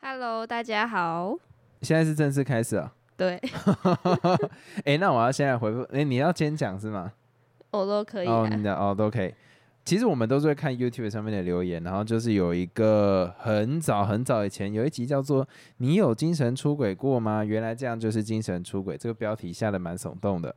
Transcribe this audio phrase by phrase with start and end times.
[0.00, 1.36] Hello，大家好。
[1.82, 2.92] 现在是正式开始啊？
[3.16, 3.40] 对，
[4.84, 7.12] 哎、那我要现在回复，哎、你要先讲是吗？
[7.70, 8.54] 我都可以、哦，啊。
[8.54, 9.34] 你的哦都可以。
[9.84, 15.46] 其实我们都是会看 YouTube 上面的留言，然后就是有一个很早很早以前有一集叫做
[15.78, 20.54] “你有精神出轨过吗？”原来这样就是精神出轨，这个标题下的蛮耸动的。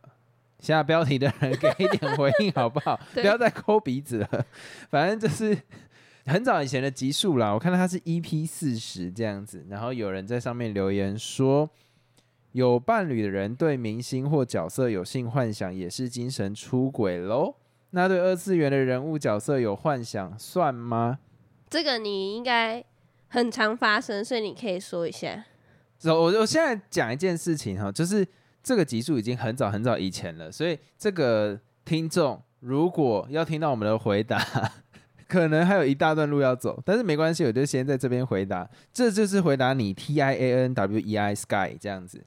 [0.60, 3.00] 下标题的人给一点回应好不好？
[3.14, 4.46] 不要再抠鼻子了。
[4.90, 5.56] 反正就是
[6.30, 11.70] 很早以前的集数啦，我看到它是 EP 四十这样子，然后有人在上面留言说，
[12.52, 17.56] 有伴侣的人对明星或角色有性幻想，也是精神出轨喽。
[17.92, 21.18] 那对二次元的人物角色有幻想算吗？
[21.68, 22.84] 这个你应该
[23.28, 25.46] 很常发生，所以你可以说一下。
[26.04, 28.26] 我我我现在讲一件事情哈，就是
[28.62, 34.40] 这个集数已经很早很早以前了，所以这个听众如果要听到我们的回答，
[35.30, 42.26] 可能还有一大段路要走，但是没关系，我就先在这边回答，这就是回答你 T I A N W E I Sky 这样子。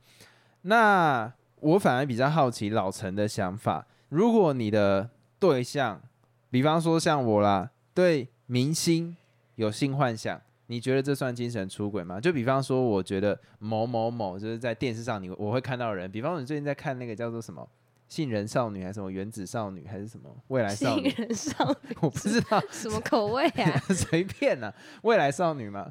[0.62, 6.00] 那我反而比较好奇老陈的想法，如果你的对象，
[6.48, 9.16] 比方说像我啦，对明星
[9.56, 10.40] 有性幻想。
[10.68, 12.18] 你觉得这算精神出轨吗？
[12.18, 17.60] 就比方说，我觉得某某某就是在电视上你我会看到人，比方说你最近在看那个叫做什么
[18.12, 23.80] 《杏仁少女》还是什么《原子少女》还是什么《未来少女杏仁少 女我不知道，什么口味啊？
[23.88, 25.90] 随便啦、未来少女》吗？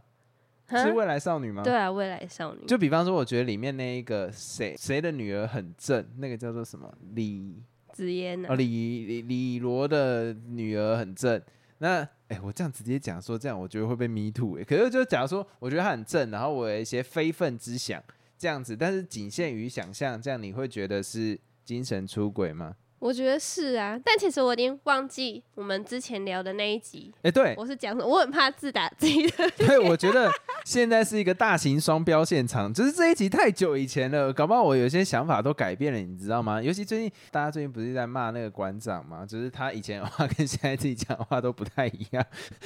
[0.69, 1.63] 是未来少女吗？
[1.63, 2.63] 对啊，未来少女。
[2.67, 7.55] 就比方说，我觉得里面那一个谁谁的女儿很正，那个叫做什么李
[7.91, 11.41] 紫嫣哦啊，李李李罗的女儿很正。
[11.79, 14.63] 那哎、我这样直接讲说这样，我觉得会被 me too、欸。
[14.63, 17.99] 可是就假如说，我觉得她很正，然后我有一些非分之想
[18.37, 21.37] 这样子，但是仅限于想象，这样你会觉得是
[21.71, 22.75] 精神出轨吗？
[22.99, 29.49] 我觉得是啊，但其实我已经忘记我们之前聊的那一集，哎、对，我是讲什么，我很怕自打自己的。
[29.57, 30.29] 对，我觉得
[30.65, 36.61] 现在是一个大型双标现场，就是这一集太久以前了，搞不好我有些想法都改变了，你知道吗？
[36.61, 39.25] 尤其最近大家最近不是在骂那个馆长吗？
[39.25, 42.23] 就是他以前的话跟现在自己讲的话都不太一样，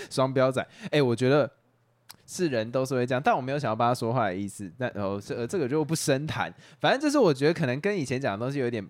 [0.10, 0.68] 双标仔。
[0.90, 1.50] 哎、我觉得。
[2.28, 4.72] 是人都是会这样，但我没有想要帮他说话的意思。
[4.80, 6.52] 那哦，这、呃、这个就不深谈。
[6.82, 8.84] 反正就是我觉得可能跟以前讲的东西有点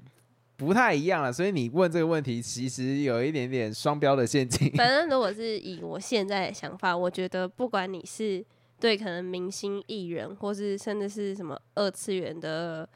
[0.57, 4.71] 不太一样了，所以你问这个问题，其实有一点点双标的陷阱。
[4.77, 8.43] 反正如果是以我现在的想法，我觉得不管你是
[8.79, 12.87] 对可能明星艺人，或是甚至是什么二次元的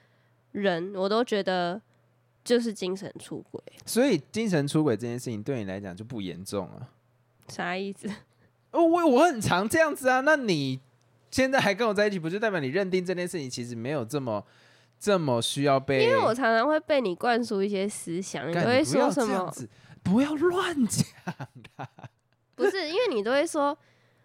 [0.53, 1.81] 人，我都觉得
[2.43, 3.61] 就是精神出轨。
[3.85, 6.89] 所以精神出轨这件事情对你来讲就不严重了。
[7.49, 8.07] 啥意思？
[8.71, 10.21] 哦，我我很常这样子啊。
[10.21, 10.79] 那你
[11.31, 14.45] 现在还跟我在一起，不就代表你认定这件事情其实没有这么
[14.99, 16.03] 这么需要被？
[16.03, 19.51] 因为我常常会被你灌输一些思想，你都会说什么？
[20.03, 21.05] 不要乱讲。
[22.55, 23.77] 不是，因为你都会说，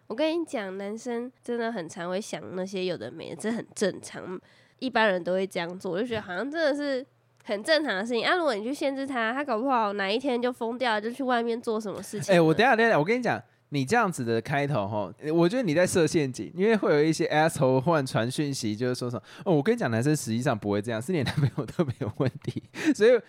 [0.07, 4.39] 我跟你讲，男生真的很常会想那些有的没的，这很正常，
[4.79, 5.93] 一般人都会这样做。
[5.93, 7.05] 我就觉得好像真的是
[7.45, 8.35] 很正常的事情啊。
[8.35, 12.43] 如果你去限制他，他搞不好哪一天就疯掉了，就去外面做什么事情哎、了。
[12.43, 23.19] 我等下等下，我跟你讲，你这样子的开头哈，我觉得你在设陷阱，因为会有一些 asshole 忽然传讯息，就是说什么哦，我跟你讲，男生实际上不会这样，是你男朋友特别有问题，所以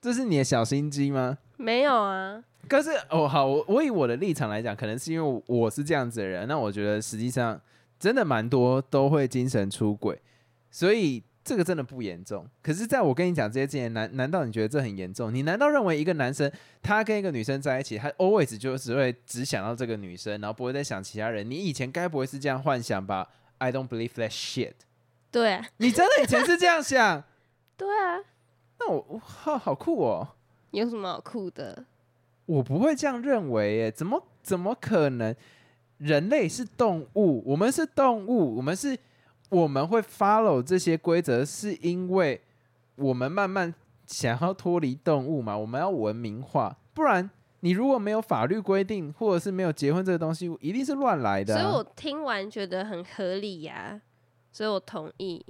[0.00, 1.38] 这是你的小心机吗？
[1.56, 7.58] 没有啊，可是哦，好，我我以我的立场来讲，可能是因为我是这样子的人，那我觉得实际上
[7.98, 10.20] 真的蛮多都会精神出轨，
[10.70, 12.44] 所以这个真的不严重。
[12.60, 15.32] 可是，在我跟你讲这些之前，难难道你觉得这很严重？
[15.32, 16.50] 你难道认为一个男生
[16.82, 21.48] 他跟一个女生在一起，他 always 就只会只想到这个女生，然后不会再想其他人？
[21.48, 24.74] 你以前该不会是这样幻想吧？I don't believe that shit。
[25.30, 27.22] 对啊，你真的以前是这样想？
[27.78, 28.18] 对啊，
[28.80, 30.28] 那我我好好酷哦。
[30.72, 31.84] 有什么好酷的？
[32.46, 35.34] 我不会这样认为，耶，怎么怎么可能？
[35.98, 38.94] 人类是动物，我们是动物，我们是
[39.50, 42.40] 我们会 follow 这些规则，是因为
[42.96, 43.72] 我们慢慢
[44.06, 47.30] 想要脱离动物嘛，我们要文明化，不然
[47.60, 54.00] 你如果没有法律规定，或者是没有结婚这个东西，一定是乱来的啊、所以我听完觉得很合理呀、
[54.52, 55.44] 所以我同意，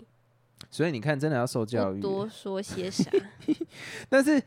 [0.71, 2.01] 所以你看，真的要受教育。
[2.01, 3.11] 多说些啥。
[4.09, 4.43] 但是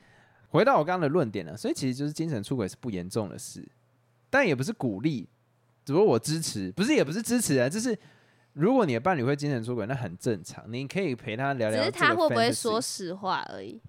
[0.49, 3.67] 回到我刚刚的论点了，所以其实就是精神出轨是不严重的事，
[4.29, 5.27] 但也不是鼓励，
[5.85, 7.97] 只不过我支持，不是也不是支持啊，就是
[8.53, 11.79] 如果你的伴侣会精神出轨，那很正常，你可以陪他聊聊。
[11.79, 12.81] 只是他会不会说？
[12.81, 13.79] 实话而已。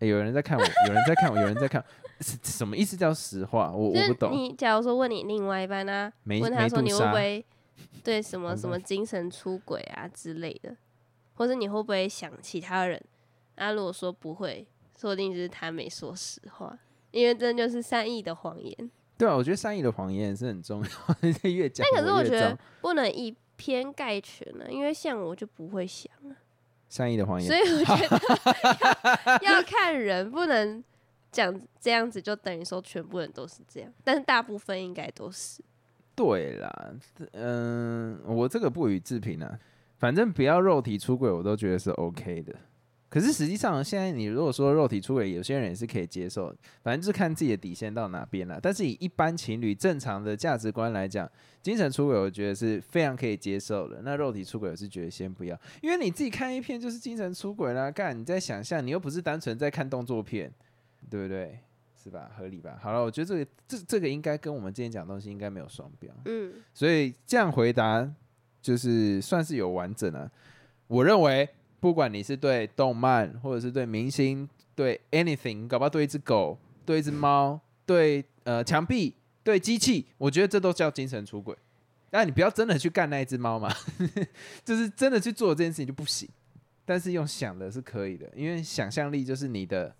[0.00, 1.86] 欸有人在看我，有人在看我，有人在看我，
[2.22, 3.70] 是什么意思叫实话？
[3.72, 4.32] 我就是我不懂。
[4.32, 7.44] 你假如说问你另外一半啊，没问他说你会不会
[8.04, 10.76] 对什么什么精神出轨啊之类的，
[11.34, 13.00] 或者你会不会想其他人？
[13.54, 14.66] 啊，如果说不会，
[14.98, 16.76] 说不定就是他没说实话，
[17.12, 18.90] 因为这就是善意的谎言。
[19.16, 20.88] 对啊，我觉得善意的谎言是很重要，
[21.48, 26.36] 越讲但可是我觉得不能一偏概全了、因为像我就不会想啊，
[26.88, 30.82] 善意的谎言所，以我觉得 要要看人，不能
[31.32, 35.62] 讲这样子就等于说全部人都是这样，但是大部分应该都是。
[36.14, 36.94] 对啦，
[37.32, 39.58] 嗯，我这个不予置评啊，
[39.98, 42.54] 反正不要肉体出轨，我都觉得是 OK 的。
[43.14, 48.58] 可是实际上，现在你如果说肉体出轨，有些人也是可以接受的，反正就是看自己的底线到哪边了。
[48.60, 51.30] 但是以一般情侣正常的价值观来讲，
[51.62, 54.00] 精神出轨我觉得是非常可以接受的。
[54.02, 60.52] 那肉体出轨我是觉得先不要，因为你自己看一片就是精神出轨啦，干你在想象，你又不是单纯在看动作片，
[61.08, 61.60] 对不对？
[62.02, 62.32] 是吧？
[62.36, 62.76] 合理吧？
[62.82, 66.12] 好了，我觉得这个这这个应该跟我们之前讲的东西应该没有双标。
[66.24, 68.12] 嗯，所以这样回答
[68.60, 70.28] 就是算是有完整啊。
[70.88, 71.48] 我认为，
[71.84, 81.54] 不管你是对动漫，或者是对明星，对 anything，搞不好对一只狗、对一只猫、对呃墙壁、对机器，我觉得这都叫精神出轨。
[82.08, 83.70] 但你不要真的去干那一只猫嘛，
[84.64, 86.26] 就是真的去做这件事情就不行。
[86.86, 89.94] 但是用想的是可以的，因为想象力就是你的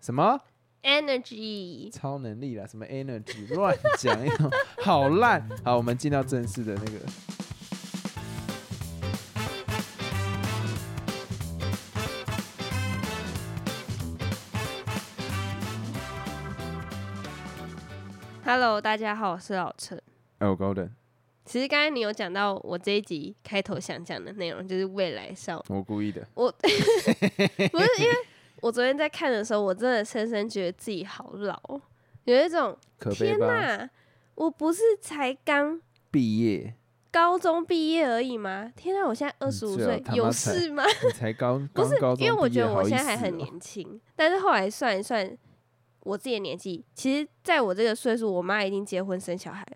[0.00, 0.40] 什么
[0.84, 4.16] energy，超能力啦，什么 energy，乱讲
[4.80, 5.44] 好烂。
[5.64, 7.00] 好，我们进到正式的那个。
[18.48, 20.00] Hello，大家好，我是老陈。
[20.38, 20.90] 哎，我 Golden，
[21.44, 26.24] 其实刚才你有讲到我这一集开头想讲的内容，就是未来少女我故意的。
[26.34, 28.16] 我 不是因为
[28.60, 31.60] 我昨天在看的时候，我真的深深觉得自己好老，
[32.22, 33.48] 有一种可悲天吧？
[33.48, 33.90] 哪，
[34.36, 35.80] 我不是才刚
[36.12, 36.72] 毕业，
[37.10, 38.72] 高中毕业而已吗？
[38.76, 40.84] 天哪，我现在二十五最好岁，有他妈才事吗？
[41.04, 45.36] 你才高 不是高，中因为我毕业觉得我现在还很年轻，但是后来算一算
[46.06, 49.66] 我自己的年纪，其实在我这个岁数，我妈已经结婚生小孩，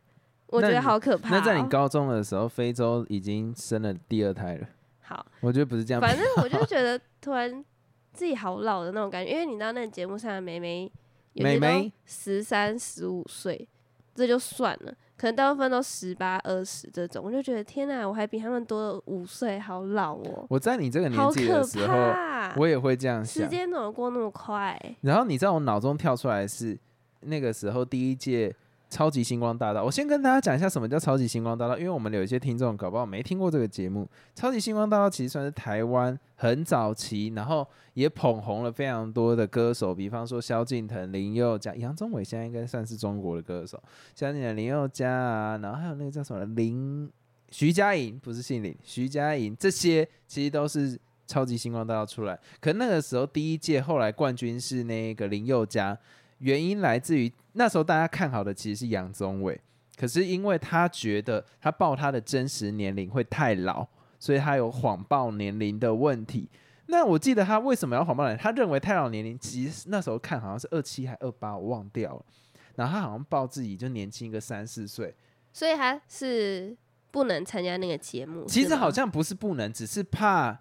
[0.46, 1.32] 我觉得好可怕、哦。
[1.32, 4.68] 那在你高中的时候，非洲已经生了第二胎了。
[5.02, 7.64] 好，我觉得不是这样，反正我就觉得突然
[8.12, 10.90] 自己好老的那种感觉，因为你知道那个节目上的妹妹，
[11.34, 13.68] 妹妹十三、十五岁，
[14.14, 23.50] 这就算了，可能大部分都十八、二十这种，我就觉得天哪，我还比他们多五岁，好老哦，我在你这个年纪的时候，怕，我也会这样想时。
[23.50, 24.80] 间怎么过那么快？
[25.02, 26.74] 然后你知道我脑中跳出来是
[27.20, 28.50] 那个时候第一届
[28.90, 29.84] 超级星光大道。
[29.84, 34.06] 我先跟大家讲一下什么叫超级星光大道，因为我们有一些听众搞不好没听过这个节目。
[34.34, 43.80] 超级星光大道其实算是台湾很早期，然后也捧红了非常多的歌手，比方说萧敬腾、林宥嘉、杨宗纬，现在应该算是中国的歌手。
[44.14, 47.08] 萧敬腾、林宥嘉啊，然后还有那个叫什么林
[47.50, 50.98] 徐佳莹，不是姓林，徐佳莹，这些其实都是
[51.28, 52.36] 超级星光大道出来。
[52.60, 55.96] 可那个时候第一届，后来冠军是那个林宥嘉，
[56.40, 59.58] 原因来自于那时候大家看好的其实是杨宗纬，
[59.96, 63.86] 可是因为他觉得他报他的真实年龄会太老，
[64.18, 66.48] 所以他有谎报年龄的问题。
[66.86, 68.42] 那我记得他为什么要谎报年龄？
[68.42, 72.24] 他认为太老年龄，其实那时候看好像是二七还二八，我忘掉了。
[72.74, 75.14] 然后他好像报自己就年轻个三四岁，
[75.52, 76.76] 所以他是
[77.10, 78.44] 不能参加那个节目。
[78.46, 80.58] 其实好像不是不能，只是怕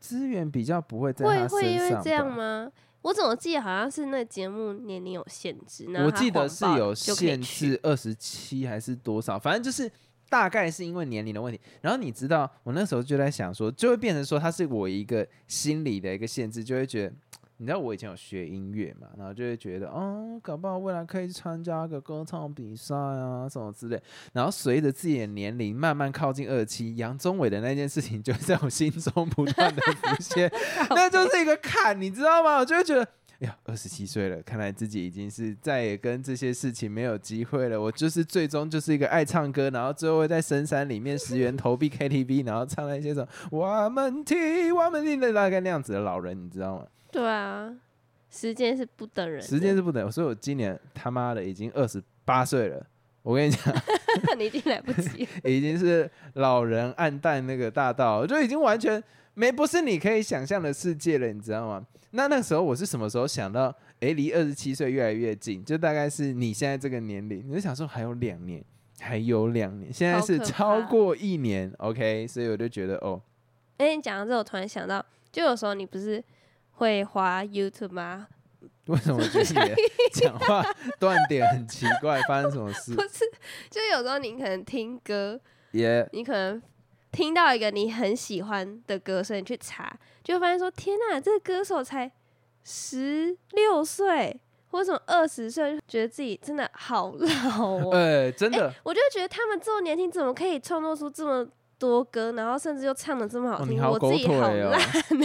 [0.00, 2.30] 资源比较不会在会他会因为这样。
[2.30, 2.70] 吗？
[3.02, 9.90] 我怎么记得好像是那节目年龄有限制，我记得是有限制二十七还是多少，反正就是
[10.28, 11.58] 大概是因为年龄的问题。
[11.80, 17.14] 然后你知道，我那时候就在想说，就会变成说，它是我一个心理的一个限制，就会觉得，
[17.60, 24.02] 你知道我以前有学音乐嘛，然后就会觉得，哦，搞不好未来可以参加个歌唱比赛啊什么之类。
[24.32, 30.50] 然后随着自己的年龄慢慢靠近二七，杨宗纬的那件事情就在我心中不断的浮现，
[30.88, 32.56] 那就是一个坎，你知道吗？
[32.56, 33.06] 我就会觉得。
[33.40, 37.78] 哎呀，二十七岁了，看来自己已经是再也跟这些事情没有机会了。
[37.78, 46.86] 我就是最终就是一个爱唱歌，然后最后会在深山里面十元投币 KTV，然后唱那些什么我们听我们听的大概那样子的老人，你知道吗？
[47.10, 47.74] 对啊，
[48.30, 52.86] 时间是不等人的，时间是不等人，所以我今年他妈的已经二十八岁了。
[53.22, 53.74] 我跟你讲，
[54.38, 55.28] 你已经来不及。
[55.44, 59.02] 已经是老人暗淡那个大道，就已经完全
[59.34, 61.86] 没不是你可以想象的世界了，你知道吗？
[62.12, 68.64] 那那时候我是什么时候想到，诶，离二十七岁越来越近，就大概是你现在这个年龄，你就想说还有两年，
[69.00, 73.20] 还有两年，现在是超过一年，OK，所以我就觉得哦，
[73.76, 76.24] 哎、你讲到这，我突然想到，就有时候你不是
[76.80, 78.26] 会滑 YouTube 吗？
[78.86, 79.76] 为什么觉得
[80.10, 80.64] 讲话
[80.98, 82.18] 断点很奇怪？
[82.22, 83.02] 发生什么事不？
[83.02, 83.18] 是，
[83.70, 85.38] 就有时候你可能听歌，
[85.72, 86.60] 也、你可能
[87.12, 89.94] 听到一个你很喜欢的歌声，你去查，
[90.24, 92.10] 就发现说，天呐，这个歌手才
[92.64, 97.90] 十六岁，或者什么二十岁，就觉得自己真的好老哦。
[97.92, 101.46] 呃，真的，我就觉得他们这么年轻，怎么可以创作出这么
[101.80, 104.80] 多歌，然后甚至又唱的这么好哦，听，我自己好烂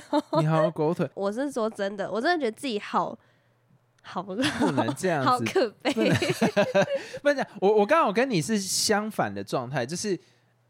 [0.10, 3.16] 哦。，你好狗腿， 我是说真的，我真的觉得自己好
[4.02, 5.40] 好不烂，能这样子好。
[5.40, 5.92] 可悲。
[5.94, 10.18] 不是 这样，我我刚好跟你是相反的状态，就是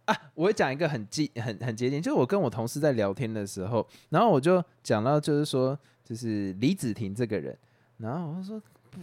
[0.06, 7.56] 啊，我会讲一个很接很很接近，就是我跟我同事在聊天的时候，然后我就讲到就是说，就是李子婷这个人，
[7.98, 9.00] 然后我就说不，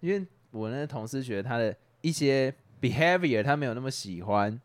[0.00, 4.58] 因为我那个同事觉得他的一些 behavior 他没有那么喜欢，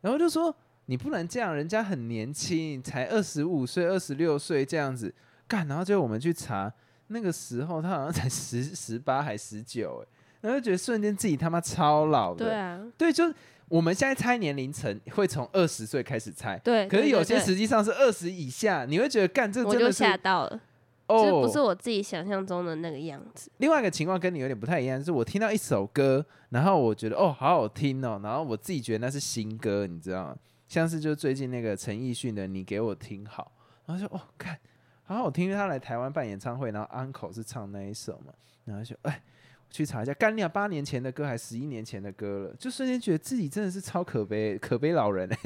[0.00, 0.54] 然后就说
[0.90, 5.14] 你不能这样，人家很年轻，才二十五岁、二十六岁这样子
[5.46, 6.70] 干，然后就我们去查
[7.06, 10.08] 那个时候他好像才十十八还十九，哎，
[10.40, 13.32] 然后就觉得瞬间自己他妈超老的，对啊，对，就是
[13.68, 16.88] 我们现在猜年龄层会从二十岁开始猜，对。
[16.88, 20.60] 可是有些实际上是二十以下，你会觉得干这真的是吓到了，
[21.06, 21.66] 这不是哦。
[21.66, 23.48] 我自己想象中的那个样子。
[23.58, 30.36] 另外一个情况跟你有点不太一样，就是我听到一首歌，然后我觉得哦好好听哦，然后我自己觉得那是新歌，你知道吗？
[30.70, 33.52] 像是就最近那个陈奕迅的《你给我听好》，
[33.88, 34.58] 然后就哦看
[35.02, 38.32] 好好听，因为他来台湾办演唱会，然后 Uncle 是唱那一首嘛，
[38.64, 39.20] 然后就哎。
[39.72, 40.48] 去查一下，干你啊！
[40.48, 45.38] 八年前的歌还十一年前的歌了，就瞬间觉得自己真的是超可悲，可悲老人哎、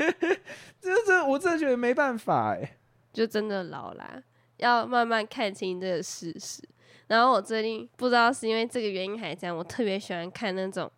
[0.80, 2.78] 这这我真的觉得没办法哎、
[3.12, 4.22] 就真的老啦，
[4.56, 6.62] 要慢慢看清这个事实。
[7.08, 10.90] 然后我最近不知道是因为这个原因还是这样，我特别喜欢看那种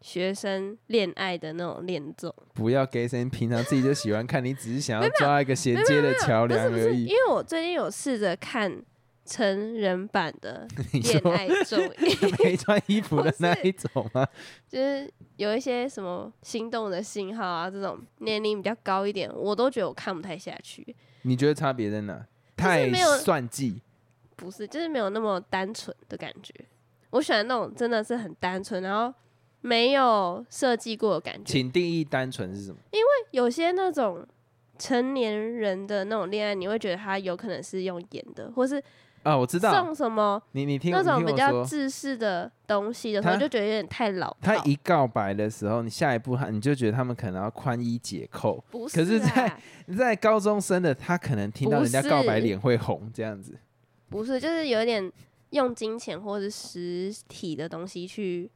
[0.00, 2.34] 学生恋爱的那种恋综。
[2.54, 7.04] 不要给生平常自己就喜欢看，你只是想要抓一个衔接的桥梁而已。
[7.04, 8.82] 因为我最近有试着看
[9.24, 14.26] 成人版的恋爱综艺，没穿衣服的那一种吗？
[14.68, 20.94] 就是有一些什么心动的信号啊，这种年龄比较高一点，我都觉得我看不太下去。
[21.22, 22.24] 你觉得差别在哪？
[22.56, 23.82] 太算计，
[24.36, 26.54] 不是，就是没有那么单纯的感觉。
[27.10, 29.12] 我喜欢那种真的是很单纯，然后
[29.60, 31.44] 没有设计过的感觉。
[31.44, 32.78] 请定义单纯是什么？
[32.92, 34.26] 因为有些那种
[34.78, 38.82] 成年人的那种恋爱，你会觉得他有可能是用演的，或是
[39.22, 44.36] 啊，我知道，送什么你你听那种比较自私的东西的时候，就觉得有点太老套。
[44.40, 48.62] 他一告白的时候，你下一步他你就觉得他们可能要宽衣解扣。
[48.70, 53.58] 不可是在你在高中生的他可能听到人家告白脸会红这样子。
[54.08, 55.10] 不是，就是有点
[55.50, 58.48] 用金钱或是实体的东西去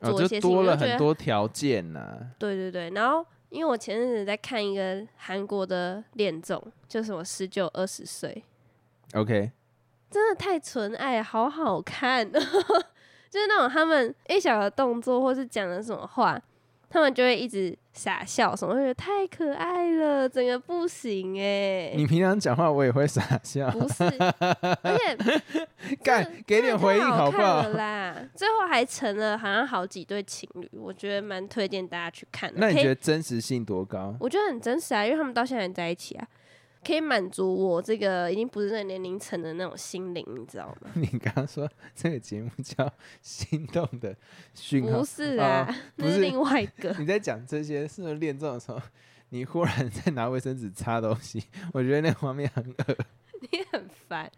[0.00, 8.44] 做一些事情，多了很多条件呐、对对对，然后因为我前阵子在看一个韩国的恋综，就什么十九二十岁
[9.14, 9.50] ，OK，
[10.10, 12.40] 真的太纯爱，好好看， 就
[13.40, 16.40] 是那种他们一小的动作或是讲的什么话，
[16.88, 24.04] 他们就会一直傻笑什么，会觉得太可爱了，整个不行哎、你平常讲话我也会傻笑，不是，
[24.82, 25.62] 而且
[26.02, 32.58] 干给点回应好不好 啦，最后还成了好像好几对情侣，我觉得蛮推荐大家去看的。
[32.60, 34.16] 那你觉得真实性多高？
[34.20, 36.28] 我觉得很真实啊，因为他们到现在还在一起啊，
[36.84, 40.90] 可以满足我这个已经不是这个年龄层的那种心灵，你知道吗？
[40.96, 42.84] 你刚刚说这个节目叫
[43.22, 44.14] 《心动的
[44.54, 46.94] 讯号不》，是啊，哦那是不是另外一个。
[46.98, 48.80] 你在讲这些是不是练这种时候，
[49.30, 52.96] 你忽然在拿卫生纸擦东西，我觉得那个画面很恶。
[53.50, 54.30] 你很烦，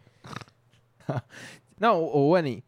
[1.79, 2.63] 那我我问你，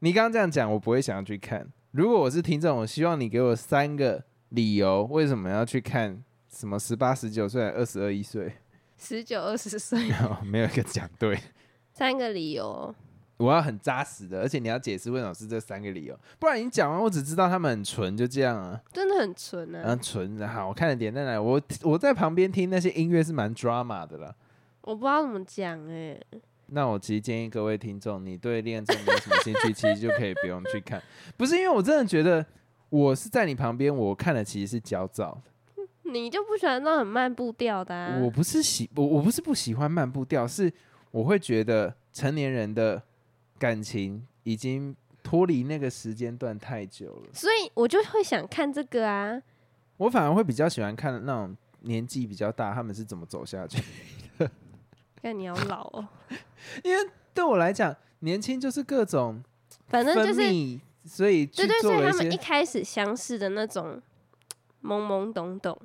[0.00, 1.66] 你刚刚这样讲，我不会想要去看。
[1.92, 8.52] 如果我是听众，我希望你给我三个理由，为什么要去看什么十八、十九岁、二十二一岁？
[8.96, 9.98] 十九二十岁，
[10.44, 11.38] 没有一个讲对。
[11.92, 12.94] 三个理由。
[13.36, 19.82] 我要很扎实的，而且你要解释为什么是这三个理由，不然你讲完我只知道他们很纯，就这样啊，真的很纯啊！
[19.86, 21.42] 嗯，纯好看的点在哪？
[21.42, 24.34] 我我在旁边听那些音乐是蛮 drama 的啦。
[24.82, 26.16] 我不知道怎么讲哎、
[26.66, 31.02] 那我其实建议各位听众，你对恋综没有什么兴趣，其实就可以不用去看。
[31.36, 32.44] 不是因为我真的觉得
[32.88, 35.50] 我是在你旁边，我看的其实是焦躁的。
[36.10, 38.18] 你就不喜欢那种很慢步调的、啊？
[38.22, 40.72] 我不是喜我我不是不喜欢慢步调，是
[41.10, 43.02] 我会觉得成年人的
[43.58, 47.28] 感情已经脱离那个时间段太久了。
[47.32, 49.40] 所以我就会想看这个啊。
[49.96, 53.82] 我反而会比较喜欢看那种年纪比较大，他们是怎么走下去。
[55.22, 56.06] 看你好老哦，
[57.32, 59.42] 对我来讲，年轻就是各种
[59.88, 62.36] 反正就是，所以去对对，所以他们一。
[62.36, 64.00] 开始相识的那种
[64.82, 65.78] 懵懵懂懂、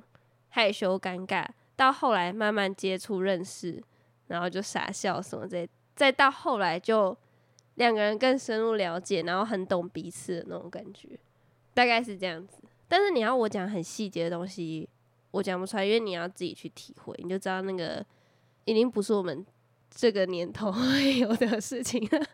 [0.48, 1.46] 害羞尴尬，
[1.76, 3.82] 到后来慢慢接触认识，
[4.28, 7.16] 然后就傻笑什么这，再到后来就
[7.74, 11.18] 两个人更深入了解，然后很懂彼此的那种感觉，
[11.74, 12.58] 大概是这样子。
[12.86, 14.88] 但是你要我讲很细节的东西，
[15.30, 18.04] 我讲不出来，因为你要自己去体会，你就知道那个
[18.64, 19.44] 已经不是我们
[19.90, 22.26] 这个年头 会有的事情了，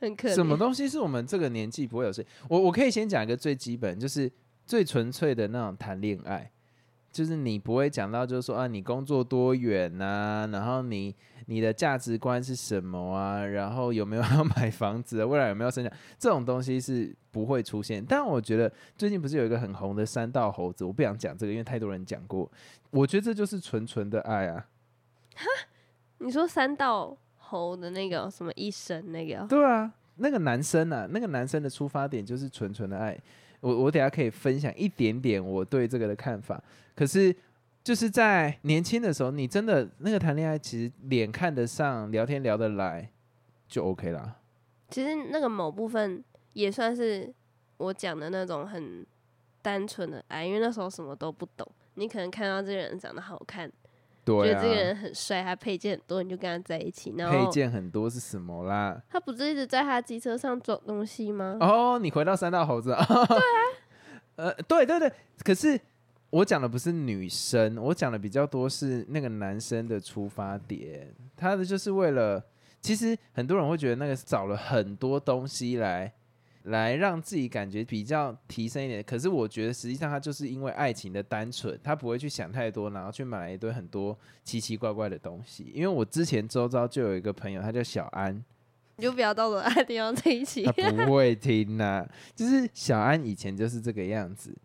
[0.00, 0.28] 很可。
[0.28, 2.24] 什么东西是我们这个年纪不会有事？
[2.48, 4.30] 我我可以先讲一个最基本，就是
[4.66, 6.50] 最纯粹的那种谈恋爱，
[7.10, 11.14] 就是你不会讲到，就是说啊，你工作多远呐、然后你
[11.46, 13.44] 你的价值观是什么啊？
[13.44, 15.26] 然后有没有要买房子啊？
[15.26, 15.90] 未来有没有生小？
[16.18, 18.04] 这种东西是不会出现。
[18.04, 22.50] 但我觉得最近不是有一个很红的三道猴子，我不想讲这个，因为太多人讲过。
[22.90, 24.66] 我觉得这就是纯纯的爱啊。
[26.24, 33.16] 你说三道猴的那个什么一生那个哦，对啊，那个男生啊，那个男生的出发点就是纯纯的爱。
[33.60, 36.62] 我我等下可以分享一点点我对这个的看法。
[36.94, 37.34] 可是
[37.82, 43.10] 就是在年轻的时候，你真的那个谈恋爱，其实脸看得上，聊天聊得来，
[43.68, 44.36] 就 OK 啦。
[44.88, 47.30] 其实那个某部分也算是
[47.76, 49.04] 我讲的那种很
[49.60, 53.70] 单纯的爱，因为那时候什么都不懂，你可能看到这个人长得好看，
[54.24, 57.14] 对觉得这个啊，人很帅，他配件很多，你就跟他在一起。
[57.16, 59.00] 然后配件很多是什么啦？
[59.10, 61.58] 他不是一直在他机车上装东西吗？
[61.60, 63.04] 哦，你回到三道猴子啊？
[63.06, 63.40] 对啊，
[64.36, 65.12] 呃，对对对，
[65.44, 65.78] 可是
[66.30, 72.42] 我讲的不是女生，我讲的比较多是那个男生的出发点，他的就是为了，
[72.80, 76.12] 其实很多人会觉得那个是找了很多东西来。
[76.64, 85.70] 来让自己感觉比较提升一点，可是我觉得实际上他就是因为爱情的单纯，他不会去想太多，然后去买了一堆很多奇奇怪怪的东西。
[85.74, 88.34] 因为我之前周遭就有一个朋友，他叫小安，
[88.96, 90.72] 你就不要到了爱地方在一起他。
[91.04, 94.56] 不会听 呐、就是小安以前就是这个样子，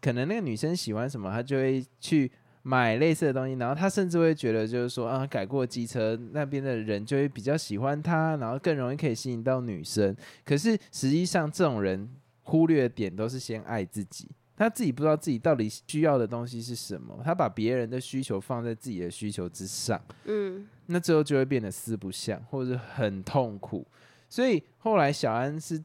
[0.00, 2.30] 可能那个女生喜欢什么，他就会去
[2.62, 10.14] 买类似的东西，然后他甚至会觉得就是说啊，改过机车那边的人就会比较喜欢他，然后更容易可以吸引到女生。
[10.44, 12.08] 可是实际上这种人
[12.42, 14.28] 忽略的点都是先爱自己。
[14.56, 23.86] 他自己不知道自己到底需要的东西是什么，他把别人的需求放在自己的需求之上，嗯，那最后就会变得四不像，或者是很痛苦。
[24.28, 25.80] 所以后来小安是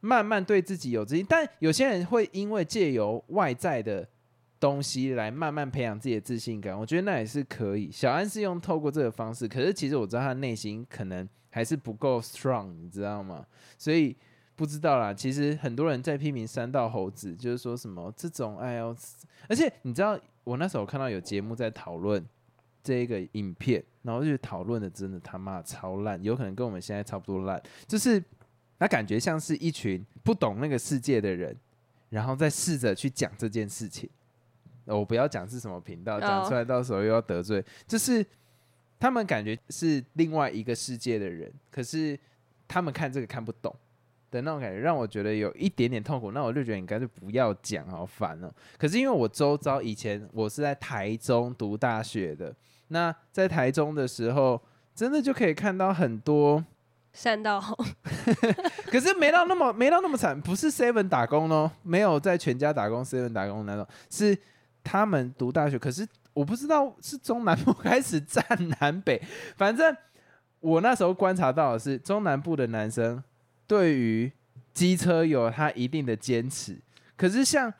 [0.00, 4.08] 慢慢对自己有自信，但有些人会因为借由外在的
[4.64, 7.90] 东西来慢慢培养自己的自信感，我觉得那也是可以。
[7.92, 13.44] 小安是用透过这个方式，可是其实我知道他内心可能还是不够 strong，你知道吗？
[13.76, 14.16] 所以
[14.56, 15.12] 不知道啦。
[15.12, 18.96] 其实很多人在批评三道猴子，就是说什么这种哎呦，
[19.50, 22.24] 而且你知道，我那时候看到有节目在讨论
[22.82, 28.22] 这一个影片，然后就讨论的真的他妈超烂，有可能跟我们现在差不多烂，就是
[28.78, 31.54] 他感觉像是一群不懂那个世界的人，
[32.08, 34.08] 然后再试着去讲这件事情。
[34.86, 37.64] 呃我不要讲是什么频道，讲出来到时候又要得罪。
[37.86, 38.24] 就是
[38.98, 42.18] 他们感觉是另外一个世界的人，可是
[42.66, 43.74] 他们看这个看不懂
[44.30, 46.32] 的那种感觉，让我觉得有一点点痛苦。
[46.32, 52.54] 那我就觉得你干脆不要讲，好烦哦、可是因为我周遭以前我是在台中读大学的，
[52.88, 54.60] 那在台中的时候，
[54.94, 56.64] 真的就可以看到很多。
[57.12, 57.76] 山道红，
[58.90, 64.36] 可是没到那么没到那么惨，不是 Seven 打工哦，没有在全家打工 Seven 打工那种，是
[64.84, 65.76] 他们读大学。
[65.76, 68.44] 可是我不知道是中南部开始占
[68.80, 69.20] 南北，
[69.56, 69.96] 反正
[70.60, 73.20] 我那时候观察到的是中南部的男生
[73.66, 74.30] 对于
[74.72, 76.78] 机车有他一定的坚持，
[77.16, 77.72] 可是像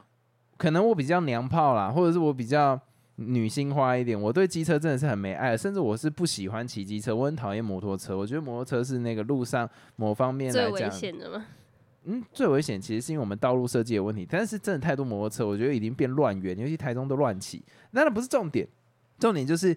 [0.57, 2.81] 可能我比较娘炮啦，或者是我比较。
[3.17, 8.19] 女性化一点，我对机车真的是很没爱，甚至我是不喜欢骑机车，我很讨厌摩托车。
[8.19, 11.41] 我觉得摩托车是那个路上某方面最危来讲，险的。
[12.07, 17.65] 嗯，最危险其实是因为我们道路设计的问题，但是真的太多摩托车，我觉得已经变乱源，尤其台中都乱骑。
[17.93, 18.69] 那那不是重点，
[19.19, 19.77] 重点就是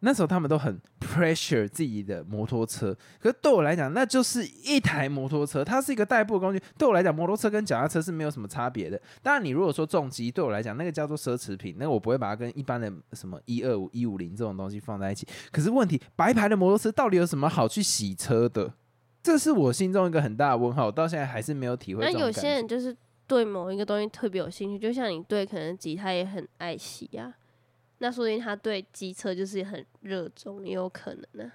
[0.00, 6.62] 那时候他们都很 pressure 自己的摩托车，可是对我来讲，那就是一台摩托车，它是一个代步工具。
[6.78, 9.00] 对我来讲，摩托车跟脚踏车是没有什么差别的。
[9.22, 15.26] 当然，你如果说重机，对我来讲，那个叫做奢侈品，那我不会把它跟一般的什么一二五、一五零这种东西放在一起。
[15.50, 18.74] 可是问题，白牌的摩托车到底有什么好去洗车的？
[19.26, 22.30] 这是我心中一个很大的问号，我到现在还是没有体会那有。
[22.30, 27.34] 些人就是对某一个东西特别有兴趣，就像你对可能吉他也很爱惜啊，
[27.98, 31.50] 那说不定他对机车就是很热衷，也有可能呢、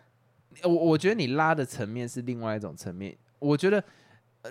[0.64, 3.18] 我我觉得你拉的层面是另外一种层面。
[3.40, 3.86] 我觉得，呃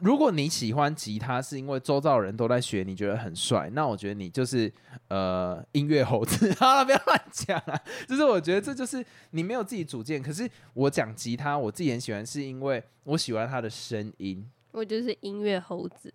[0.02, 4.72] 如果你喜欢吉他，是因为周遭人都在学，你觉得很帅，那我觉得你就是
[5.08, 6.52] 呃音乐猴子。
[6.54, 7.80] 好了，不要乱讲啊！
[8.06, 10.22] 就是我觉得这就是你没有自己主见。
[10.22, 14.48] 可是我讲吉他，我自己很喜欢，是因为我喜欢它的声音。
[14.72, 16.14] 我就是音乐猴子，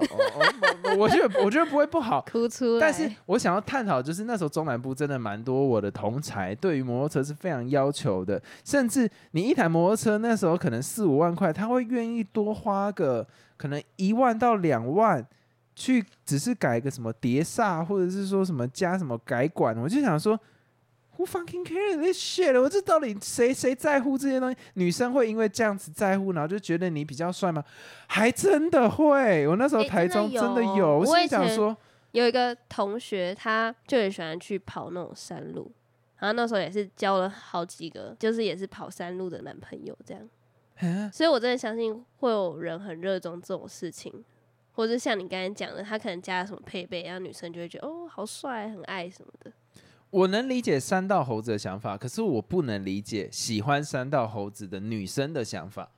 [0.00, 0.42] 哦哦
[0.84, 2.80] 哦，我我觉得我觉得不会不好，哭出来。
[2.80, 15.26] 但是我想要探讨，就是那时候中南部真的蛮多我的同才对于摩托车是非常要求的，甚至你一台摩托车那时候可能四五万块，他会愿意多花个可能一万到两万
[15.74, 20.38] 去，只是改个什么碟刹，或者是说什么加什么改管，我就想说。
[21.18, 22.60] Who fucking cares this shit？
[22.60, 24.56] 我这到底谁谁在乎这些东西？
[24.74, 27.64] 女生会因为这样子在乎，然后就觉得你比较帅吗？
[28.06, 29.48] 还真的会。
[29.48, 31.76] 我那时候台中真的有真的有，我心里我以前想说，
[32.12, 35.72] 有一个同学，他就很喜欢去跑那种山路，
[36.18, 41.10] 然后那时候也是交了好几个，就是也是跑山路的男朋友这样。
[41.10, 44.12] 所以我真的相信会有人很热衷这种事情，
[44.72, 49.50] 或者像你刚才讲的，他可能加了什么配备，然后女生就会觉得哦好帅，很爱什么的。
[50.10, 55.90] 我能理解三道猴子的想法，可是我不能理解喜欢三道猴子的女生的想法，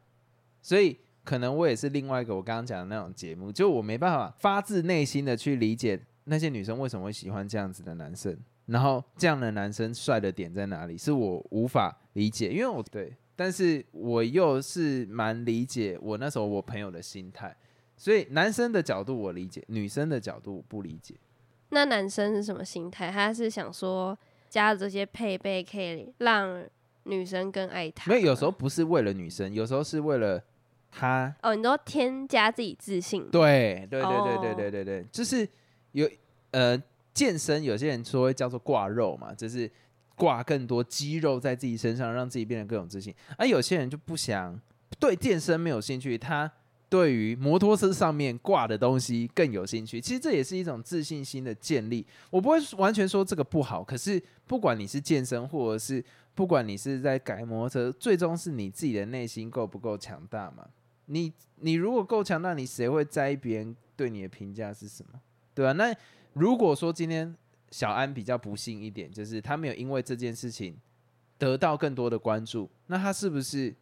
[0.62, 17.55] 所以可能我也是另外一个我刚刚讲的那种节目，就我没办法发自内心的去理解那些女生为什么会喜欢这样子的男生，然后这样的男生帅的点在哪里，是我无法理解，因为我对，但是我又是蛮理解我那时候我朋友的心态，
[17.97, 21.14] 所以男生的角度我理解，女生的角度我不理解。
[21.71, 23.11] 那男生是什么心态？
[23.11, 24.17] 他是想说
[24.49, 26.65] 加这些配备可以让
[27.05, 28.11] 女生更爱他？
[28.11, 30.43] 没有，有时候不是为了女生，有时候是为了
[30.91, 31.35] 他。
[31.43, 33.29] 哦，你都添加自己自信。
[33.31, 35.47] 对对对对对对对对，就是
[35.93, 36.09] 有
[36.53, 39.71] 呃健身，有些人说叫做挂肉嘛，就是
[40.17, 43.15] 挂更多肌肉在自己身上，让自己变得更有自信。
[43.37, 44.59] 而有些人就不想
[44.99, 46.51] 对健身没有兴趣，他。
[46.88, 52.07] 对于摩托车上面挂的东西更有兴趣，其实这也是一种自信心的建立。
[52.31, 56.03] 我不会完全说这个不好，可是不管你是健身，或者是
[56.35, 60.66] 不管你是在改摩托车，最终是你自己的内心够不够强大嘛？
[61.07, 65.20] 你你如果够强大，你谁会在意别人对你的评价是什么？
[65.55, 65.72] 对吧？
[65.72, 65.94] 那
[66.33, 67.35] 如果说今天
[67.70, 70.74] 小安比较不幸一点，就是他没有因为这件事情
[71.37, 73.74] 得到更多的关注，那他是不是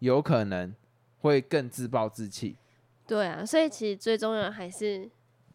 [0.00, 0.74] 有可能？
[1.20, 2.56] 会更自暴自弃，
[3.06, 5.10] 对啊，所以其实最重要还是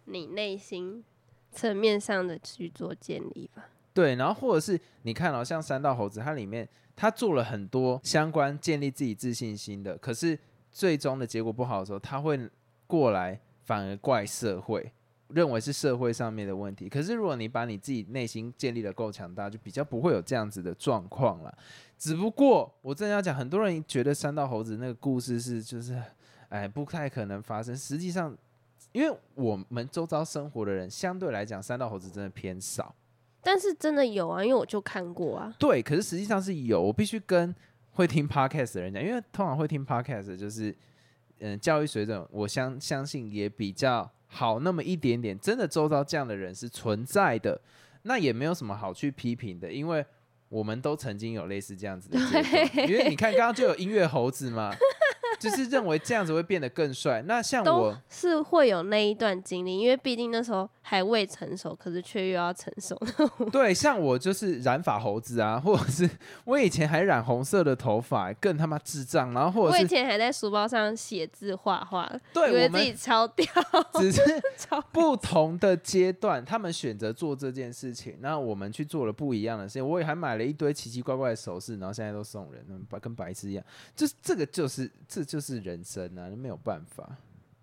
[0.06, 1.04] 你内心
[1.52, 3.70] 层面上的去做建立吧。
[3.94, 10.38] 对，然后或者是你看哦，像三道猴子，它里面他做了很多相关建立自己自信心的，可是
[10.72, 12.50] 最终的结果不好的时候，他会
[12.88, 14.92] 过来反而怪社会，
[15.34, 16.88] 认为是社会上面的问题。
[16.88, 21.58] 可是如果你把你自己内心建立的够强大，就比较不会有这样子的状况了。
[21.98, 26.02] 只不过我真的要讲，很多人觉得三道猴子那个故事是就是，
[26.50, 27.76] 哎，不太可能发生。
[27.76, 28.36] 实际上，
[28.92, 32.94] 因为我们周遭生活的人相对来讲，三道猴子真的偏少。
[33.42, 35.54] 但是真的有啊，因为我就看过啊。
[35.60, 36.82] 对，可是实际上是有。
[36.82, 37.54] 我必须跟
[37.92, 40.76] 会听 podcast 的人讲，因为通常会听 podcast 就是，
[41.40, 45.40] 嗯，教育水准我相相信也比较好那么一点点。
[45.40, 47.62] 真的周遭这样的人是存在的，
[48.02, 50.06] 那也没有什么好去批评的，因为。
[50.50, 52.20] 我们都曾经有类似这样子的
[52.88, 54.72] 因为你看刚刚就有音乐猴子嘛。
[55.44, 57.22] 就是认为这样子会变得更帅。
[57.24, 62.98] 那像我是会有那一段经历，因为毕竟那时候还未成熟，可是却又要成熟。
[63.52, 66.10] 对，像我就是染发猴子啊，或者是
[66.46, 69.34] 我以前还染红色的头发，更他妈智障。
[69.34, 73.46] 然后或者我以前还在书包上写字画画，对，以为自己超屌。
[73.96, 74.22] 只是
[74.94, 79.86] 不同的阶段，他们选择做这件事情，那我们去做了不一样的事情。
[79.86, 83.66] 我也还买了一堆奇奇怪怪的首饰，然后现在都送人，白跟白痴一样。
[83.94, 85.33] 就是这个，就是这。
[85.34, 87.18] 就是人生啊，没有办法。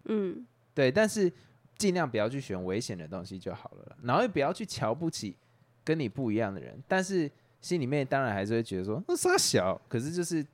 [0.06, 1.32] 嗯，对，但是
[1.78, 5.36] 尽量不要去选危险的东西就好了，然后也不要去瞧不起
[5.84, 6.76] 跟你不一样的人。
[6.88, 7.30] 但是
[7.60, 9.80] 心里面当然还是会觉得说，那傻小。
[9.88, 10.44] 可是就是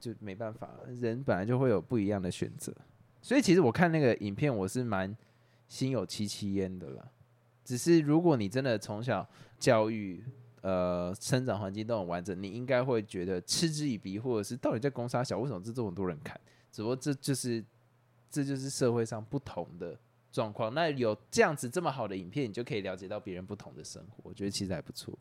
[0.00, 0.66] 就没办法，
[0.98, 2.74] 人本来就会有不一样的选择。
[3.20, 5.14] 所以其实我看那个影片，我是蛮
[5.68, 7.06] 心有戚戚焉的啦。
[7.66, 10.24] 只是如果你真的从小教育，
[10.62, 16.40] 呃，生长环境都很完整，你应该会觉得嗤之以鼻，或者是到底在攻杀小，为什么这这么多人看？
[16.72, 17.62] 只不过这就是，
[18.30, 19.94] 这就是社会上不同的
[20.32, 20.72] 状况。
[20.72, 24.22] 那有这样子这么好的影片，你就可以了解到别人不同的生活。
[24.22, 25.16] 我觉得其实还不错。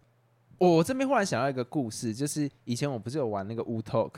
[0.57, 4.13] 我这边忽然想到一个故事，就是以前我不是有玩那个 Wu Talk，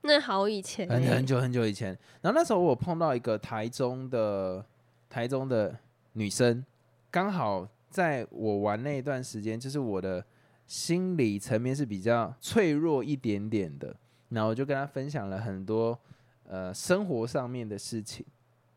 [0.00, 1.96] 那好以前，很很久很久以前。
[2.20, 4.66] 然后那时候我碰到一个台中的
[5.08, 5.78] 台中的
[6.14, 6.64] 女生，
[7.10, 10.24] 刚好在我玩那一段时间，就是我的
[10.66, 13.94] 心理层面是比较脆弱一点点的。
[14.30, 15.96] 然后我就跟她分享了很多。
[16.46, 18.24] 呃，生活上面的事情，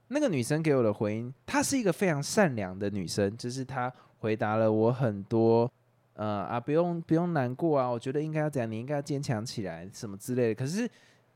[0.08, 5.69] 那个女生给我的回应，她是一个非常善良的女生，就是她回答了我很多，
[6.13, 10.56] 呃啊，不用不用难过啊，我觉得应该要怎样，你应该要坚强起来，什么之类的。
[10.56, 10.89] 可是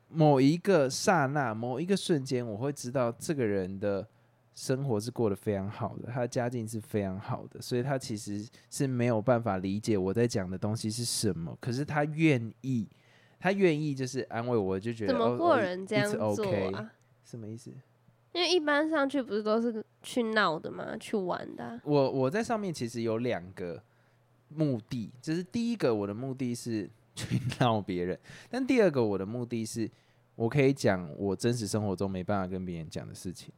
[0.08, 4.08] 某一个刹那，某一个瞬间，我会知道这个人的
[4.56, 12.88] 生活是过得非常好的，他的家境是非常好的，所以他其实是没有办法理解我在讲的东西是什么，可是他愿意。
[13.42, 16.94] 他愿意就是安慰我，就觉得怎么过人这样做啊？
[17.26, 17.72] 什么意思？
[18.34, 20.96] 因为一般上去不是都是去闹的吗？
[21.00, 21.82] 去玩的。
[21.84, 23.82] 我我在上面其实有两个
[24.50, 28.18] 目的，就是第一个我的目的是去闹别人，
[28.50, 29.90] 但第二个我的目的是
[30.36, 33.52] 我可以讲我真实生活中没办法跟别人讲的事情。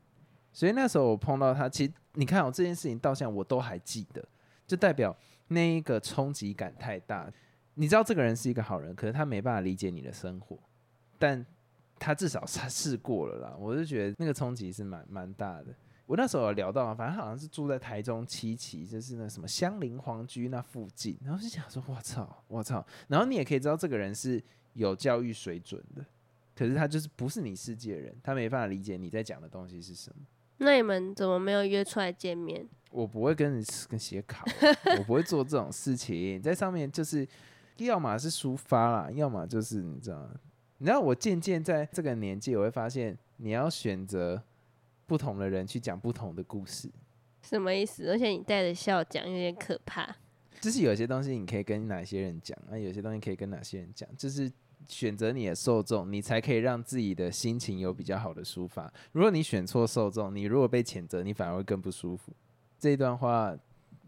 [0.52, 4.24] 所以那时候我碰到他，其实你看我、这件事情到现在我都还记得，
[4.66, 5.16] 就代表
[5.50, 7.32] 那一个冲击感太大。
[7.76, 10.58] 你知道这个人是一个好人，可是他没办法理解你的生活，
[11.18, 11.46] 但
[11.98, 13.56] 他至少他试过了啦。
[13.58, 15.68] 我就觉得那个冲击是蛮蛮大的。
[16.06, 22.86] 我那时候有聊到啊，反正好像是住在台中七期，就是那什么香林皇居那附近，然后就想说，我操，我操。
[23.08, 26.06] 然后你也可以知道这个人是有教育水准的，
[26.56, 30.18] 可是他就是不是你世界人，他没办法理解你在讲的东西是什么。
[30.58, 32.68] 那你们怎么没有约出来见面？
[32.92, 34.44] 我不会跟你跟写卡，
[35.00, 37.28] 我不会做这种事情，在上面就是
[37.78, 40.30] 要么是抒发啦，要么就是你知道，
[40.78, 44.42] 你知道我渐渐在这个年纪，我会发现你要选择
[45.06, 46.90] 不同的人去讲不同的故事，
[47.42, 48.10] 什么意思？
[48.10, 50.16] 而且你带着笑讲，有点可怕。
[50.62, 54.50] 就是有些东西你可以跟哪些人讲，那有些东西可以跟哪些人讲，就是
[54.88, 58.92] 选择你的受众，你才可以让自己的心情有比较好的抒发。
[59.12, 62.32] 如果你选错受众，你如果被谴责，你反而会更不舒服。
[62.80, 63.54] 这一段话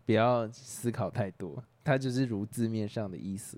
[0.05, 3.57] 不要思考太多，它就是如字面上的意思。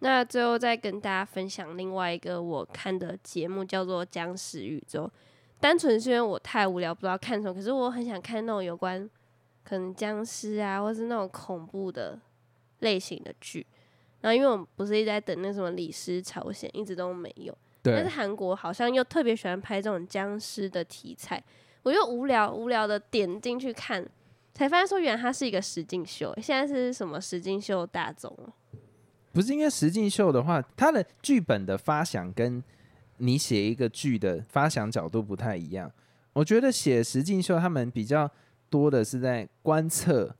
[0.00, 5.04] 那最后再跟大家分享另外一个我看的节目，叫做《僵尸宇宙》。
[5.60, 9.08] 单纯是因为我太无聊，不知道看什么，可是我很想看那种有关
[9.62, 12.18] 可能僵尸啊，或是那种恐怖的
[12.78, 13.66] 类型的剧。
[14.20, 17.56] 然后因为我们不是一直在等那什么《李尸朝鲜》，一直都没有。
[17.82, 21.42] 但是，韩国好像又特别喜欢拍这种僵尸的题材，
[21.82, 24.04] 我就无聊无聊的点进去看，
[24.58, 26.34] 才发现说原来它是一个实境秀。
[26.42, 28.52] 现在是什么实境秀大众哦？
[29.30, 32.60] 不是因为实境秀的话，它的剧本的发想跟
[33.18, 35.88] 你写一个剧的发想角度不太一样。
[36.32, 38.28] 我觉得写实境秀，他们比较
[38.68, 40.34] 多的是在观测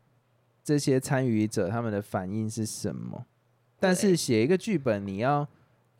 [0.64, 3.24] 这些参与者他们的反应是什么，
[3.78, 5.46] 但是写一个剧本，你要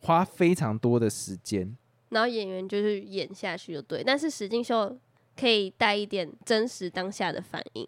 [0.01, 1.73] 花非常多的时间。
[2.09, 4.97] 然后演员就是演下去就对，但是实境秀
[5.37, 7.87] 可以带一点真实当下的反应，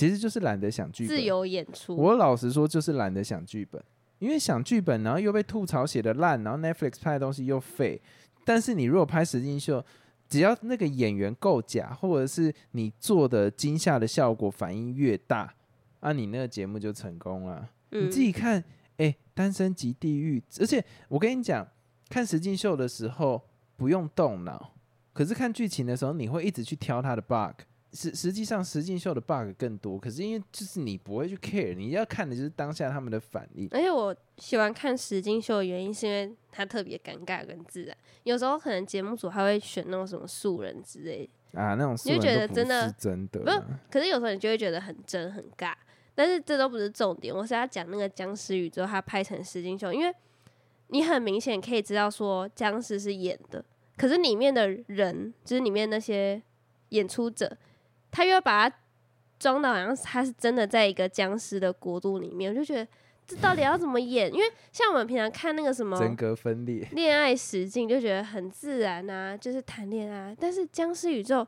[0.00, 1.14] 其实就是懒得想剧本。
[1.14, 1.94] 自由演出。
[1.94, 3.84] 我老实说，就是懒得想剧本，
[4.18, 8.00] 因为想剧本，然后又被吐槽写的烂，然后 Netflix 拍的东西又废。
[8.46, 9.84] 但是你如果拍实境秀，
[10.26, 15.52] 只要那个演员够假，或者是你做的惊吓的效果反应越大，
[16.00, 17.68] 啊，你那个节目就成功了。
[17.90, 18.64] 嗯你自己看，
[18.96, 21.68] 哎、单身即地狱，而且我跟你讲，
[22.08, 23.42] 看实境秀的时候
[23.76, 24.72] 不用动脑，
[25.12, 27.66] 可是看剧情的时候，你会一直去挑它的 bug。
[27.92, 33.68] 实实际上，实境秀的 bug 更多，可是因为就是你不会去 care，你要看的就是当下他们的反应。
[33.72, 37.96] 而且我喜欢看实境秀的原因，是因为它特别尴尬跟自然。
[38.22, 45.74] 有时候可能节目组还会选那种什么素人之类的，啊，那种你就觉得真的是真的不是，可是有时候你就会觉得很真很尬。
[46.14, 50.14] 但是这都不是重点，我是要讲那个僵尸宇宙，它拍成实境秀，因为
[50.88, 53.64] 你很明显可以知道说僵尸是演的，
[53.96, 56.42] 可是里面的人，就是里面那些
[56.90, 57.56] 演出者，
[58.10, 58.76] 他又要把它
[59.38, 62.86] 装到好像他是真的在一个僵尸的国度里面，我就觉得
[63.26, 64.32] 这到底要怎么演？
[64.32, 66.88] 因为像我们平常看那个什么人格分裂。
[66.92, 70.36] 恋爱实境，就觉得很自然啊，就是谈恋爱。
[70.38, 71.46] 但是僵尸宇宙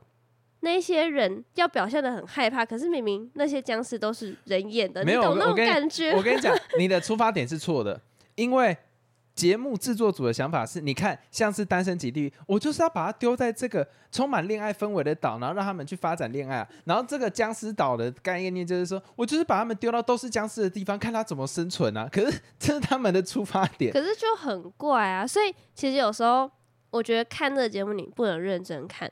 [0.61, 6.13] 那些人要表现的很害怕，可是明明那些僵尸都是人演的，没有你懂那种感觉？
[6.13, 8.01] 我跟你讲，你的出发点是错的，
[8.37, 8.77] 因为
[9.35, 16.69] 节目制作组的想法是，你看像是《单身级地狱》，我就是要把它丢在这个充满恋爱氛围的岛，然后让他们去发展恋爱啊。
[16.85, 22.09] 然后这个僵尸岛的概念就是说，我就是把他们丢到都是僵尸的地方，看他怎么生存啊。
[22.13, 23.93] 可是这是他们的出发点。
[23.93, 25.27] 可是就很怪啊。
[25.27, 26.51] 所以其实有时候
[26.91, 29.11] 我觉得看这个节目你不能认真看，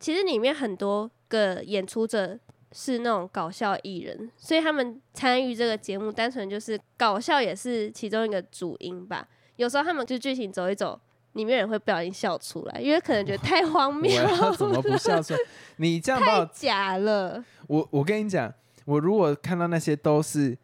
[0.00, 2.38] 其实里面很多个演出者。
[2.76, 9.28] 是那种搞笑艺人，所以他们参与这个节目，单纯就是搞笑，也是其中一个主因吧。
[9.56, 10.98] 有时候他们就剧情走一走，
[11.34, 15.38] 里面人会不小心笑出来，因为可能觉得太荒 我谬要怎么不笑出来？
[15.76, 17.44] 你这样把太我假了。
[17.66, 18.52] 我我跟你讲，
[18.84, 20.56] 我如果看到那些都是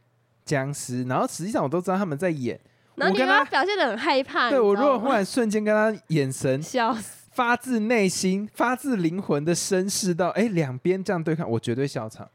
[0.44, 2.58] 僵尸，然后实际上我都知道他们在演，
[2.96, 12.28] 然后你跟他表现的很害怕，对我如果忽然瞬间跟他眼神 笑死，发自内心、发自灵魂的绅士到，哎，两边这样对抗，我绝对笑场。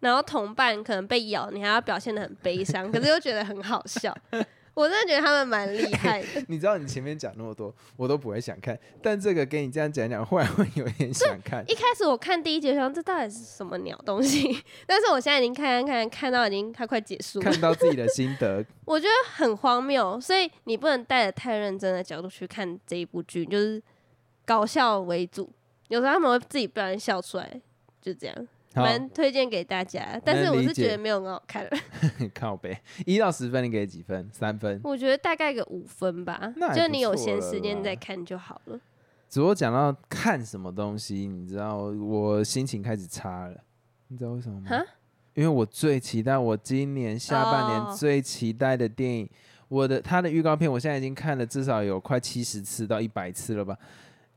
[0.00, 4.16] 然后同伴可能被咬，你还要表现的很悲伤，可是又觉得很好笑。
[4.74, 6.28] 我真的觉得他们蛮厉害的。
[6.48, 11.64] 你知道你前面讲那么多，我都不会想看，但这个跟你这样讲讲，忽然会有点想看。
[11.68, 14.62] 一开始我看第一集，我想这到底是什么鸟东西？
[14.86, 23.82] 但是我现在已经看看看看到已经它快结束了，看到自己的心得， 我觉得很荒谬，所以你不能带着太认真的角度去看这一部剧，就是
[24.44, 25.50] 搞笑为主。
[25.88, 27.60] 有时候他们会自己不小心笑出来，
[28.00, 30.20] 就这样，好，蛮推荐给大家。
[30.24, 31.68] 但是我是觉得没有很好看，
[32.34, 34.28] 靠背，一到十分你给几分？
[34.32, 34.80] 三分。
[34.84, 38.80] 我觉得大概个五分吧那，就你有闲时间再看就好了。
[39.28, 43.56] 只不过讲到看什么东西，你知道我心情开始差了，
[44.08, 44.68] 你知道为什么吗？
[45.34, 49.30] 因为我最期待我今年下半哦年最期待的电影，
[49.68, 53.78] 我的它的预告片我现在已经看了至少有快七十次到一百次了吧，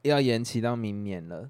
[0.04, 1.50] 要延期到明年了。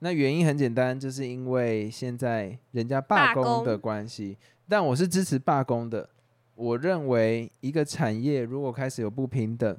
[0.00, 4.36] 那原因很简单，就是因为现在人家罢工的关系，
[4.68, 6.08] 但我是支持罢工的。
[6.54, 9.76] 我认为一个产业如果开始有不平等，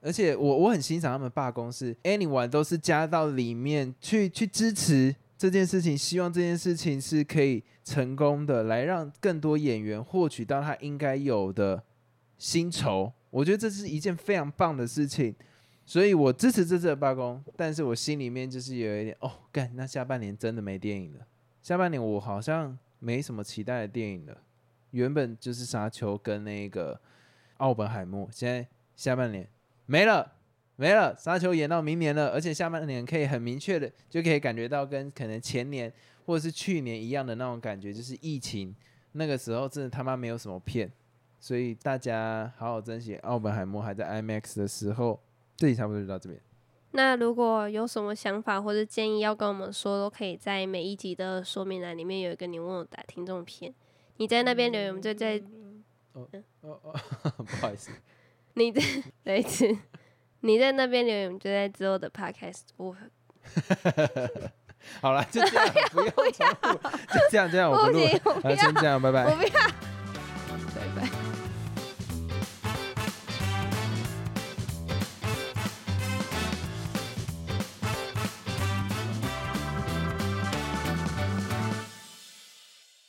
[0.00, 11.82] 而且我我很欣赏他们罢工是 anyone 都是加到里面去去支持这件事情，希望这件事情是可以成功的，来让更多演员获取到他应该有的
[12.36, 13.12] 薪酬。
[13.30, 15.34] 我觉得这是一件非常棒的事情，
[15.88, 17.42] 所以我支持这次的罢工。
[17.56, 21.26] 但是我心里面就是有一点哦，干，那下半年真的没电影了。
[21.62, 24.36] 下半年我好像没什么期待的电影了。
[24.90, 27.00] 原本就是《沙丘》跟那个
[27.56, 29.48] 奥本海默，现在下半年
[29.86, 30.30] 没了，
[30.76, 35.90] 没了，《沙丘》延到明年了，而且下半年可以很明确的就可以感觉到跟可能前年
[36.26, 38.76] 或者是去年一样的那种感觉，就是疫情
[39.12, 40.92] 那个时候真的他妈没有什么片，
[41.40, 45.18] 所以大家好好珍惜奥本海默还在 IMAX 的时候。
[45.58, 46.40] 这里差不多就到这边。
[46.92, 53.74] 那如果有什么想法或者建议要跟我们说，都可以在每一集的说明栏里面有一个你问我答听众篇，
[54.16, 55.36] 你在那边留言，我们就在
[56.14, 56.26] 哦
[56.62, 56.94] 哦哦，
[57.44, 57.90] 不好意思，
[58.54, 58.80] 你在
[59.24, 59.66] 再一次，
[60.40, 62.96] 你在那边留言，我们就在之后的 podcast 播。
[65.02, 66.72] 好了，就这样，不用重复，
[67.12, 69.36] 就这样，这样我不 录先这样，拜拜我。
[69.36, 69.50] 不要。